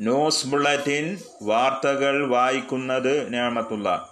[0.00, 4.08] News bulletin വാർത്തകൾ വായിക്കുന്നത് ഞാമത്തുള്ള.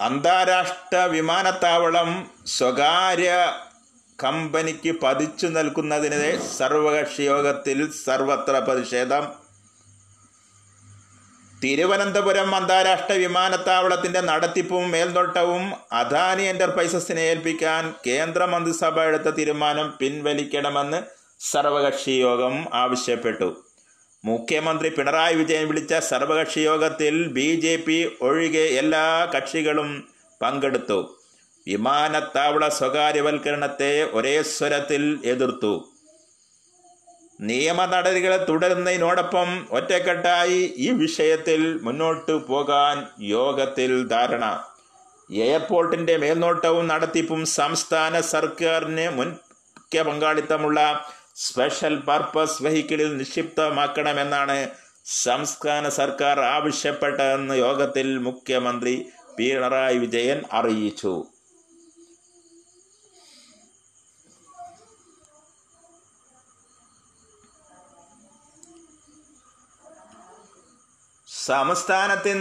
[0.00, 3.52] അന്താരാഷ്ട്ര വിമാനത്താവളം സ്വകാര്യ
[4.24, 9.26] കമ്പനിക്ക് പതിച്ചു നൽകുന്നതിനെ സർവകക്ഷി യോഗത്തിൽ സർവത്ര പ്രതിഷേധം.
[11.64, 22.54] തിരുവനന്തപുരം അന്താരാഷ്ട്ര വിമാനത്താവളത്തിന്റെ നടത്തിപ്പും മേൽനോട്ടവും അദാനി എന്റർപ്രൈസസിനെ ഏൽപ്പിക്കാൻ കേന്ദ്ര മന്ത്രിസഭ എടുത്ത തീരുമാനം പിൻവലിക്കണമെന്ന് സർവകക്ഷി യോഗം
[22.74, 23.56] ആവശ്യപ്പെട്ടു.
[24.24, 30.08] മുഖ്യമന്ത്രി പിണറായി വിജയൻ വിളിച്ച സർവകക്ഷി യോഗത്തിൽ ബി ജെ പി ഒഴികെ എല്ലാ കക്ഷികളും
[30.42, 31.18] പങ്കെടുത്തു.
[31.66, 35.74] വിമാനത്താവള സ്വകാര്യവൽക്കരണത്തെ ഒരേ സ്വരത്തിൽ എതിർത്തു.
[37.40, 44.44] നിയമ നടപടികൾ തുടരുന്നതിനോടൊപ്പം ഒറ്റക്കെട്ടായി ഈ വിഷയത്തിൽ മുന്നോട്ട് പോകാൻ യോഗത്തിൽ ധാരണ.
[45.30, 50.80] എയർപോർട്ടിന്റെ മേൽനോട്ടവും നടത്തിപ്പും സംസ്ഥാന സർക്കാരിന് മുഖ്യ പങ്കാളിത്തമുള്ള
[51.36, 54.58] സ്പെഷ്യൽ പർപ്പസ് വെഹിക്കിളിൽ നിക്ഷിപ്തമാക്കണമെന്നാണ്
[55.04, 58.94] സംസ്ഥാന സർക്കാർ ആവശ്യപ്പെട്ടതെന്ന് യോഗത്തിൽ മുഖ്യമന്ത്രി
[59.36, 61.14] പിണറായി വിജയൻ അറിയിച്ചു.
[71.28, 72.32] സംസ്ഥാനത്ത്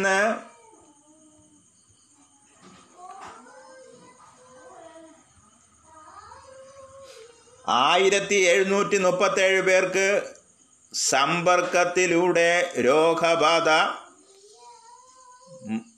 [7.68, 10.22] ആയിരത്തി എഴുന്നൂറ്റി മുപ്പത്തേഴ് പേർക്ക്
[10.94, 13.70] സമ്പർക്കത്തിലൂടെ രോഗബാധ.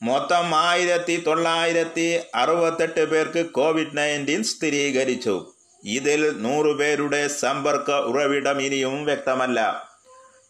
[0.04, 5.54] മൊത്തം ആയിരത്തി തൊള്ളായിരത്തി അറുപത്തെട്ട് പേർക്ക് കോവിഡ് നയന്റീൻ സ്ഥിരീകരിച്ചു.
[5.84, 9.90] ഇതിൽ നൂറ് പേരുടെ സമ്പർക്ക ഉറവിടം ഇനിയും വ്യക്തമല്ല.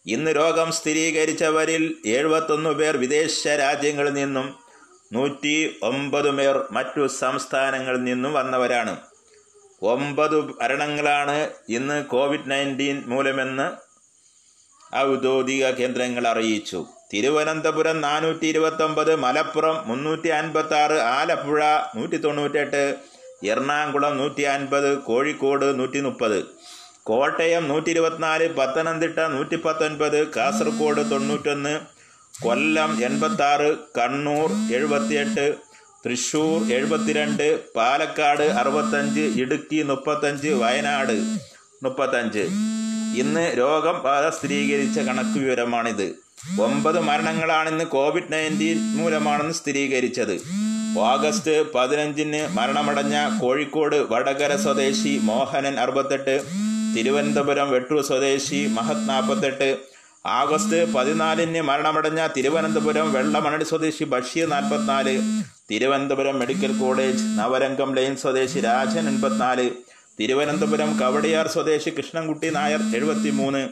[0.05, 4.59] ഇന്ന് രോഗം സ്ഥിരീകരിച്ചവരിൽ എഴുപത്തൊന്ന് പേർ വിദേശ രാജ്യങ്ങളിൽ നിന്നും
[5.13, 9.06] നൂറ്റി ഒമ്പത് പേർ മറ്റു സംസ്ഥാനങ്ങളിൽ നിന്നും വന്നവരാണ്.
[9.81, 13.67] ഒമ്പത് മരണങ്ങളാണ് ഇന്ന് കോവിഡ് നയന്റീൻ മൂലമെന്ന്
[14.95, 16.85] ഔദ്യോഗിക കേന്ദ്രങ്ങൾ അറിയിച്ചു.
[17.13, 21.61] തിരുവനന്തപുരം നാനൂറ്റി ഇരുപത്തൊമ്പത് മലപ്പുറം മുന്നൂറ്റി അൻപത്തി ആറ് ആലപ്പുഴ
[21.95, 22.95] നൂറ്റി തൊണ്ണൂറ്റെട്ട്
[23.45, 26.39] എറണാകുളം നൂറ്റി അൻപത് കോഴിക്കോട് നൂറ്റി മുപ്പത്
[27.03, 31.79] കോട്ടയം നൂറ്റി ഇരുപത്തിനാല് പത്തനംതിട്ട നൂറ്റി പത്തൊൻപത് കാസർഗോഡ് തൊണ്ണൂറ്റൊന്ന്
[32.43, 35.66] കൊല്ലം എൺപത്താറ് കണ്ണൂർ എഴുപത്തിയെട്ട്
[36.07, 41.15] തൃശൂർ എഴുപത്തിരണ്ട് പാലക്കാട് അറുപത്തഞ്ച് ഇടുക്കി മുപ്പത്തഞ്ച് വയനാട്
[41.83, 42.43] മുപ്പത്തഞ്ച്.
[43.21, 46.15] ഇന്ന് രോഗം ബാധ സ്ഥിരീകരിച്ച കണക്ക് വിവരമാണിത്.
[46.61, 50.35] ഒമ്പത് മരണങ്ങളാണ് ഇന്ന് കോവിഡ് നയന്റീൻ മൂലമാണെന്ന് സ്ഥിരീകരിച്ചത്.
[50.97, 56.41] ഓഗസ്റ്റ് പതിനഞ്ചിന് മരണമടഞ്ഞ കോഴിക്കോട് വടകര സ്വദേശി മോഹനൻ അറുപത്തെട്ട്
[56.97, 59.96] തിരുവനന്തപുരം വെട്ടൂർ സ്വദേശി മഹത് നാൽപ്പത്തെട്ട്
[60.31, 65.13] ആഗസ്റ്റ് പതിനാലിന് മരണമടഞ്ഞ തിരുവനന്തപുരം വെള്ളമണടി സ്വദേശി ബഷീർ നാൽപ്പത്തിനാല്
[65.71, 69.67] Thiruvananthapuram medical college Navarangam lane സ്വദേശി രാജൻ എൺപത്തിനാല്
[70.19, 73.63] തിരുവനന്തപുരം കവടിയാർ സ്വദേശി കൃഷ്ണൻകുട്ടി നായർ എഴുപത്തിമൂന്ന്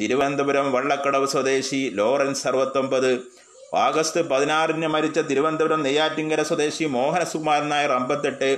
[0.00, 3.10] തിരുവനന്തപുരം വള്ളക്കടവ് സ്വദേശി ലോറൻസ് അറുപത്തൊമ്പത്
[3.76, 8.50] ആഗസ്റ്റ് പതിനാറിന് മരിച്ച തിരുവനന്തപുരം നെയ്യാറ്റിങ്കര സ്വദേശി മോഹനസുകുമാരൻ നായർ അമ്പത്തെട്ട്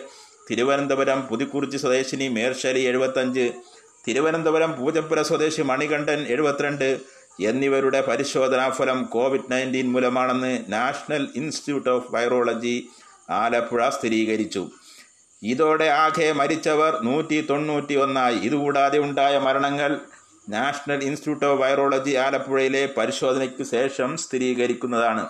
[0.51, 3.47] തിരുവനന്തപുരം പുതുക്കുറിച്ചി സ്വദേശിനി മേർശലി എഴുപത്തഞ്ച്
[4.09, 6.89] തിരുവനന്തപുരം പൂജപ്പുര സ്വദേശി മണികണ്ഠൻ എഴുപത്തിരണ്ട്
[7.41, 12.89] എന്നിവരുടെ പരിശോധനാഫലം കോവിഡ് നയന്റീൻ മൂലമാണെന്ന് national institute of virology
[13.31, 14.71] Alappuzha സ്ഥിരീകരിച്ചു.
[15.43, 20.01] ഇതോടെ ആകെ മരിച്ചവർ നൂറ്റി തൊണ്ണൂറ്റി ഒന്നായി ഇതുകൂടാതെ ഉണ്ടായ മരണങ്ങൾ
[20.49, 25.29] നാഷണൽ ഇൻസ്റ്റിറ്റ്യൂട്ട് ഓഫ് വൈറോളജി ആലപ്പുഴയിലെ പരിശോധനയ്ക്ക് ശേഷം സ്ഥിരീകരിക്കുന്നതാണ്.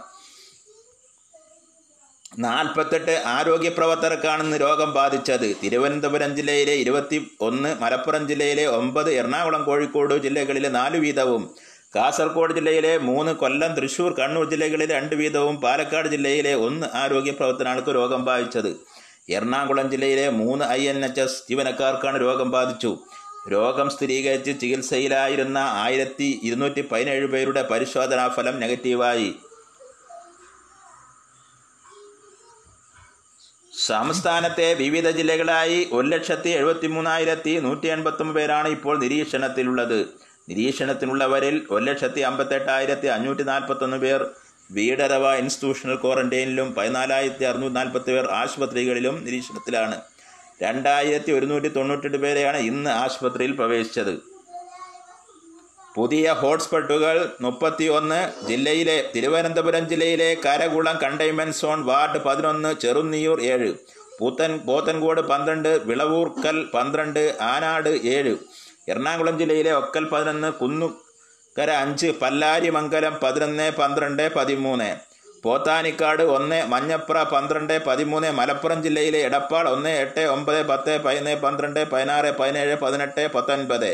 [2.38, 5.56] നാൽപ്പത്തെട്ട് ആരോഗ്യ പ്രവർത്തകർക്കാണ് ഇന്ന് രോഗം ബാധിച്ചത്.
[5.64, 11.54] തിരുവനന്തപുരം ജില്ലയിലെ ഇരുപത്തി ഒന്ന് മലപ്പുറം ജില്ലയിലെ ഒമ്പത് എറണാകുളം കോഴിക്കോട് ജില്ലകളിലെ നാലു വീതവും
[11.94, 18.24] കാസർഗോഡ് ജില്ലയിലെ മൂന്ന് കൊല്ലം തൃശൂർ കണ്ണൂർ ജില്ലകളിൽ രണ്ട് വീതവും പാലക്കാട് ജില്ലയിലെ ഒന്ന് ആരോഗ്യ പ്രവർത്തനങ്ങൾക്ക് രോഗം
[18.24, 18.70] ബാധിച്ചത്.
[19.36, 22.92] എറണാകുളം ജില്ലയിലെ മൂന്ന് ഐ എൻ എച്ച് എസ് ജീവനക്കാർക്കാണ് രോഗം ബാധിച്ചു.
[23.54, 29.30] രോഗം സ്ഥിരീകരിച്ച് ചികിത്സയിലായിരുന്ന ആയിരത്തി ഇരുന്നൂറ്റി പതിനേഴ് പേരുടെ പരിശോധനാ ഫലം നെഗറ്റീവായി.
[33.86, 40.00] സംസ്ഥാനത്തെ വിവിധ ജില്ലകളായി ഒരു ലക്ഷത്തി എഴുപത്തി മൂന്നായിരത്തി നൂറ്റി എൺപത്തൊമ്പത് പേരാണ് ഇപ്പോൾ നിരീക്ഷണത്തിലുള്ളത്.
[40.48, 44.20] നിരീക്ഷണത്തിനുള്ളവരിൽ ഒരു ലക്ഷത്തി അമ്പത്തെട്ടായിരത്തി അഞ്ഞൂറ്റി നാൽപ്പത്തൊന്ന് പേർ
[44.70, 49.96] വീടരവ ഇൻസ്റ്റിറ്റ്യൂഷണൽ ക്വാറന്റൈനിലും പതിനാലായിരത്തി അറുന്നൂറ്റി നാൽപ്പത്തി പേർ ആശുപത്രികളിലും നിരീക്ഷണത്തിലാണ്.
[50.62, 54.14] രണ്ടായിരത്തി ഒരുന്നൂറ്റി തൊണ്ണൂറ്റെട്ട് പേരെയാണ് ഇന്ന് ആശുപത്രിയിൽ പ്രവേശിച്ചത്.
[55.94, 58.18] പുതിയ ഹോട്ട്സ്പോട്ടുകൾ മുപ്പത്തി ഒന്ന്
[58.48, 63.70] ജില്ലയിലെ തിരുവനന്തപുരം ജില്ലയിലെ കരകുളം കണ്ടെയ്ൻമെന്റ് സോൺ വാർഡ് പതിനൊന്ന് ചെറുന്നിയൂർ ഏഴ്
[64.18, 67.22] പൂത്തൻ പോത്തൻകോട് പന്ത്രണ്ട് വിളവൂർക്കൽ പന്ത്രണ്ട്
[67.52, 68.34] ആനാട് ഏഴ്
[68.88, 74.96] എറണാകുളം ജില്ലയിലെ ഒക്കൽ പതിനൊന്ന് കുന്നുകര അഞ്ച് പല്ലാരിമംഗലം പതിനൊന്ന് പന്ത്രണ്ട് പതിമൂന്ന്.
[75.44, 78.30] പോത്താനിക്കാട് ഒന്ന് മഞ്ഞപ്ര പന്ത്രണ്ട് പതിമൂന്ന്.
[78.30, 83.90] മലപ്പുറം ജില്ലയിലെ എടപ്പാൾ ഒന്ന് എട്ട് ഒമ്പത് പത്ത് പതിനൊന്ന് പന്ത്രണ്ട് പതിനാറ് പതിനേഴ് പതിനെട്ട് പത്തൊൻപത്.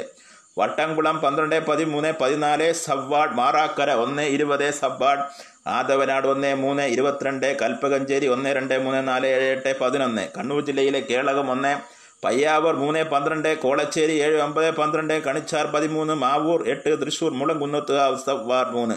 [0.58, 2.72] വട്ടംകുളം പന്ത്രണ്ട് പതിമൂന്ന് പതിനാല്.
[2.72, 4.70] സബ്വാർഡ് മാറാക്കര ഒന്ന് ഇരുപത്.
[4.70, 5.24] സബ്വാർഡ്
[5.66, 7.56] ആദവനാട് ഒന്ന് മൂന്ന് ഇരുപത്തിരണ്ട്.
[7.62, 10.28] കൽപ്പകഞ്ചേരി ഒന്ന് രണ്ട് മൂന്ന് നാല് ഏഴ് എട്ട് പതിനൊന്ന്.
[10.38, 16.92] കണ്ണൂർ ജില്ലയിലെ കേളകം ഒന്ന് പയ്യാവൂർ മൂന്ന് പന്ത്രണ്ട് കോളച്ചേരി ഏഴ് ഒമ്പത് പന്ത്രണ്ട് കണിച്ചാർ പതിമൂന്ന് മാവൂർ എട്ട്
[17.00, 18.96] തൃശൂർ മുളങ്കുന്നത്ത് സബ് വാർഡ് മൂന്ന്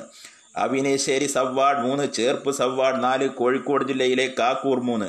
[0.58, 5.08] അവിനേശ്ശേരി സബ് വാർഡ് മൂന്ന് ചേർപ്പ് സബ് വാർഡ് നാല് കോഴിക്കോട് ജില്ലയിലെ കാക്കൂർ മൂന്ന്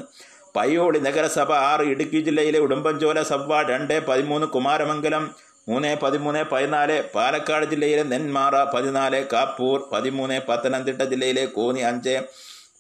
[0.54, 5.24] പയ്യോളി നഗരസഭ ആറ് ഇടുക്കി ജില്ലയിലെ ഉടുമ്പൻചോല സബ് വാർഡ് രണ്ട് പതിമൂന്ന് കുമാരമംഗലം
[5.68, 12.14] മൂന്ന് പതിമൂന്ന് പതിനാല് പാലക്കാട് ജില്ലയിലെ നെന്മാറ പതിനാല് കാപ്പൂർ പതിമൂന്ന് പത്തനംതിട്ട ജില്ലയിലെ കോന്നി അഞ്ച്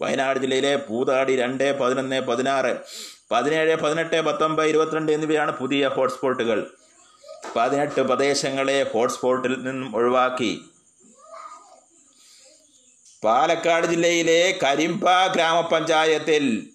[0.00, 2.72] വയനാട് ജില്ലയിലെ പൂതാടി രണ്ട് പതിനൊന്ന് പതിനാറ്
[3.30, 6.70] പതിനേഴ് പതിനെട്ട് പത്തൊമ്പത് ഇരുപത്തിരണ്ട് എന്നിവയാണ് പുതിയ ഹോട്ട്സ്പോട്ടുകൾ.
[7.56, 10.70] പതിനെട്ട് പ്രദേശങ്ങളെ ഹോട്ട്സ്പോട്ടിൽ നിന്നും ഒഴിവാക്കി.
[13.24, 16.74] പാലക്കാട് ജില്ലയിലെ കരിമ്പ ഗ്രാമപഞ്ചായത്തിൽ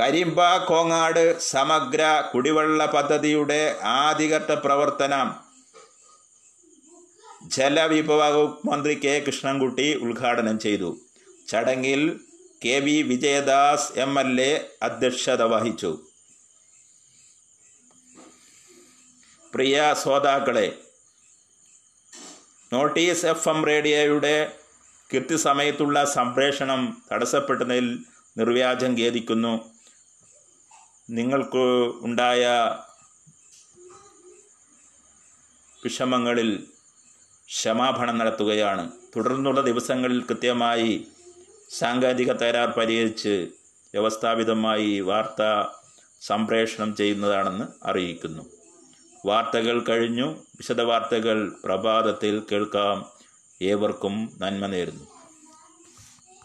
[0.00, 5.34] കരിമ്പ കോങ്ങാട് സമഗ്ര കുടിവെള്ള പദ്ധതിയുടെ ആദ്യഘട്ട പ്രവർത്തനം
[7.46, 8.22] ജലവിഭവ
[8.64, 11.03] മന്ത്രി കെ കൃഷ്ണൻകുട്ടി ഉദ്ഘാടനം ചെയ്തു.
[11.48, 12.20] ചടങ്ങിൽ
[12.64, 16.06] K V Vijayadas M L A അധ്യക്ഷത വഹിച്ചു.
[19.54, 20.78] പ്രിയ ശ്രോതാക്കളെ
[22.72, 24.58] നോട്ടീസ് എഫ് എം റേഡിയോയുടെ
[25.12, 27.98] കൃത്യസമയത്തുള്ള സംപ്രേഷണം തടസ്സപ്പെട്ടതിൽ
[28.38, 29.72] നിർവ്യാജം ഖേദിക്കുന്നു.
[31.10, 31.64] നിങ്ങൾക്ക്
[32.04, 32.46] ഉണ്ടായ
[35.84, 36.66] വിഷമങ്ങളിൽ
[37.48, 38.92] ക്ഷമാപണം നടത്തുകയാണ്.
[39.16, 41.08] തുടർന്നുള്ള ദിവസങ്ങളിൽ കൃത്യമായി
[41.78, 43.48] സാങ്കേതിക തകരാർ പരിഹരിച്ച്
[43.94, 45.68] വ്യവസ്ഥാപിതമായി വാർത്ത
[46.20, 48.42] സംപ്രേഷണം ചെയ്യുന്നതാണെന്ന് അറിയിക്കുന്നു.
[49.26, 50.26] വാർത്തകൾ കഴിഞ്ഞു.
[50.30, 53.06] വിശദവാർത്തകൾ പ്രഭാതത്തിൽ കേൾക്കാം.
[53.62, 55.13] ഏവർക്കും നന്മ നേരുന്നു.